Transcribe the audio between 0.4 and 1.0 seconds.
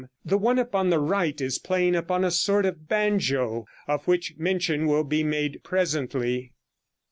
upon the